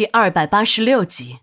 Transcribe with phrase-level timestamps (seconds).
[0.00, 1.40] 第二百八十六集。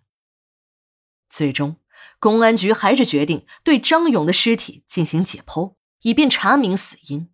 [1.29, 1.75] 最终，
[2.17, 7.29] 公安局还是决定对张勇的尸体进行解剖，以便查明死因。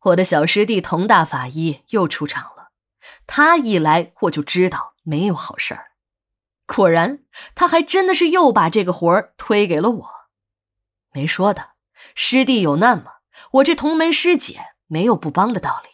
[0.00, 2.72] 我的小师弟佟大法医又出场了，
[3.26, 5.92] 他一来我就知道没有好事儿。
[6.66, 7.24] 果然，
[7.54, 10.10] 他还真的是又把这个活儿推给了我。
[11.14, 11.70] 没说的，
[12.14, 13.12] 师弟有难嘛，
[13.52, 15.91] 我这同门师姐没有不帮的道理。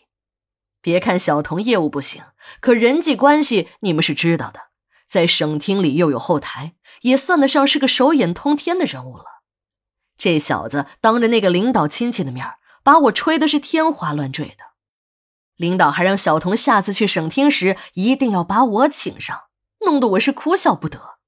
[0.88, 2.24] 别看小童业务不行，
[2.60, 4.68] 可人际关系你们是知道的，
[5.06, 9.24] 在省厅里又有后台，也算得上是个手眼通天的人物了。
[10.16, 14.64] 这小子当着那个领导亲戚的面把我吹的是天花乱坠的，
[15.56, 19.42] 领导还让小童下次去省厅时一定要把我请上，
[19.84, 21.18] 弄得我是哭笑不得。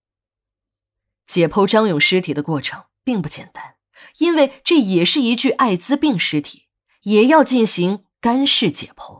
[1.27, 3.75] 解剖张勇尸体的过程并不简单，
[4.21, 6.69] 因为这也是一具艾滋病尸体，
[7.03, 9.20] 也要进行干式解剖。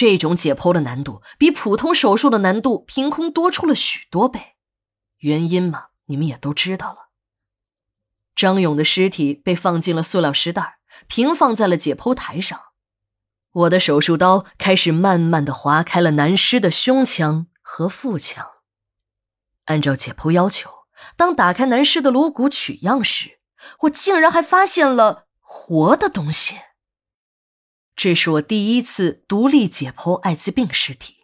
[0.00, 4.54] 这种解剖的难度比普通手术的难度凭空多出了许多倍，
[5.18, 7.10] 原因嘛，你们也都知道了。
[8.34, 12.58] 张勇的尸体被放进了塑料尸袋，平放在了解剖台上。
[13.52, 18.52] 我的手术刀开始慢慢的划开了男尸的胸腔和腹腔。
[19.66, 20.70] 按照解剖要求，
[21.14, 23.40] 当打开男尸的颅骨取样时，
[23.80, 26.56] 我竟然还发现了活的东西。
[28.02, 31.16] 这是我第一次独立解剖艾滋病尸体，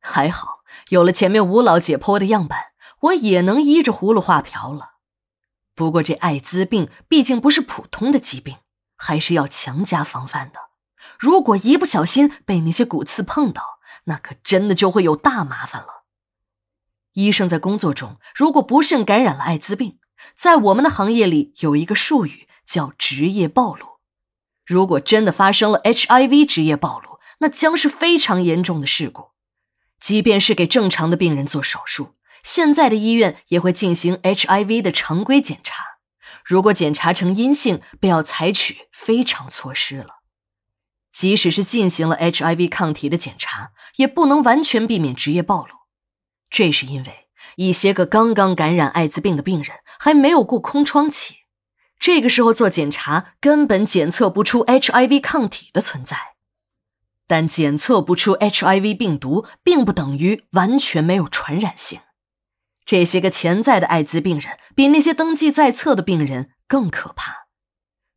[0.00, 2.72] 还好有了前面吴老解剖的样板，
[3.02, 4.94] 我也能依着葫芦画瓢了。
[5.76, 8.56] 不过这艾滋病毕竟不是普通的疾病，
[8.96, 10.58] 还是要强加防范的。
[11.16, 16.02] 如果一不小心被那些骨刺碰到，那可真的就会有大麻烦了。
[17.12, 20.00] 医生在工作中如果不慎感染了艾滋病，
[20.34, 23.89] 在我们的行业里有一个术语叫职业暴露。
[24.70, 29.30] 如果真的发生了 HIV 职业暴露，那将是非常严重的事故。
[29.98, 35.82] 即便是给正常的病人做手术，现在的医院也会进行 HIV 的常规检查。
[36.44, 40.20] 如果检查呈阴性，便要采取非常措施了。
[41.10, 45.74] 即使是进行了 HIV 抗体的检查，也不能完全避免职业暴露。
[46.48, 47.26] 这是因为
[47.56, 51.38] 一些个刚刚感染艾滋病的病人还没有过空窗期。
[52.00, 56.16] 这个时候做检查，根本检测不出 HIV 抗体的存在，
[57.26, 62.00] 但检测不出 HIV 病毒，并不等于完全没有传染性。
[62.86, 67.48] 这些个潜在的艾滋病人，比那些登记在册的病人更可怕。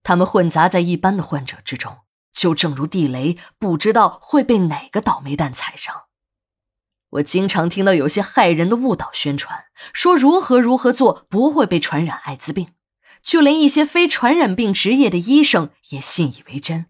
[0.02, 1.98] 他们混杂在一般的患者之中，
[2.34, 6.04] 就正如地雷，不知道会被哪个倒霉蛋踩上。
[7.10, 12.70] 我经常听到有些害人的误导宣传，说如何如何做不会被传染艾滋病。
[13.24, 16.88] 就连一些非传染病职业的医生也信以为真。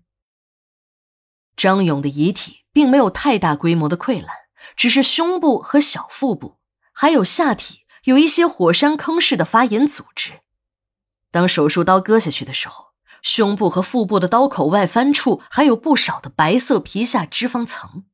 [1.56, 4.30] 张勇的遗体并没有太大规模的溃烂，
[4.76, 6.58] 只是胸部和小腹部，
[6.92, 10.42] 还有下体有一些火山坑式的发炎组织。
[11.30, 12.88] 当手术刀割下去的时候，
[13.22, 18.06] 胸部和腹部的刀口外翻处还有不少的白色皮下脂肪层，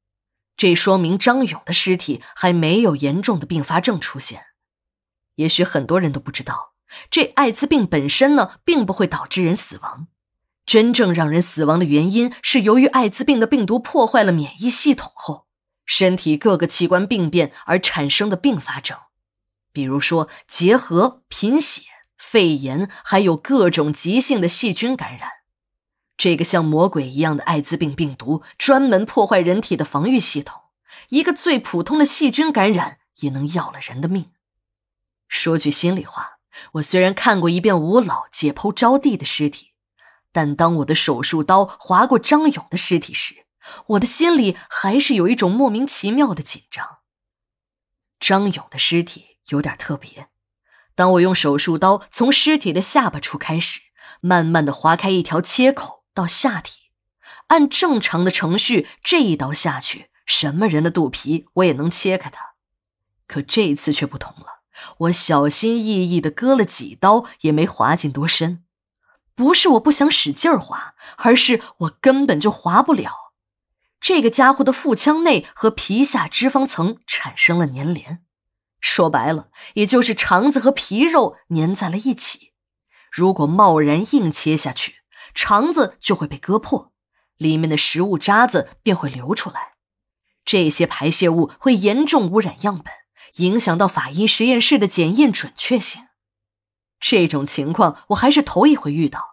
[0.58, 4.48] 这说明张勇的尸体还没有严重的并发症出现。
[5.36, 6.74] 也许很多人都不知道。
[7.10, 10.08] 这艾滋病本身呢，并不会导致人死亡。
[10.66, 15.48] 真正让人死亡的原因是由于艾滋病的病毒破坏了免疫系统后，
[15.84, 18.96] 身体各个器官病变而产生的并发症，
[19.74, 21.82] 比如说结核、贫血、
[22.18, 25.30] 肺炎，还有各种急性的细菌感染。
[26.16, 30.62] 这个像魔鬼一样的艾滋病病毒，专门破坏人体的防御系统，
[31.10, 34.30] 一个最普通的细菌感染也能要了人的命。
[35.28, 36.39] 说句心里话。
[36.74, 39.74] 我虽然看过一遍吴老解剖招娣的尸体，
[40.32, 43.46] 但当我的手术刀划过张勇的尸体时，
[43.88, 47.00] 我的心里还是有一种莫名其妙的紧张。
[48.20, 50.28] 张勇的尸体有点特别，
[50.96, 53.80] 当我用手术刀从尸体的下巴处开始，
[54.22, 56.92] 慢慢的划开一条切口到下体，
[57.48, 62.56] 按正常的程序，这一刀下去，什么人的肚皮我也能切开它，
[63.28, 64.49] 可这一次却不同了。
[64.98, 68.64] 我小心翼翼的割了几刀，也没划进多深。
[69.36, 73.34] 不是我不想使劲划，而是我根本就划不了。
[74.02, 78.24] 这个家伙的腹腔内和皮下脂肪层产生了粘连，
[78.80, 82.54] 说白了，也就是肠子和皮肉粘在了一起。
[83.12, 84.98] 如果贸然硬切下去，
[85.34, 86.92] 肠子就会被割破，
[87.38, 89.74] 里面的食物渣子便会流出来。
[90.46, 92.94] 这些排泄物会严重污染样本。
[93.38, 96.04] 影响到法医实验室的检验准确性，
[97.00, 99.29] 这种情况我还是头一回遇到。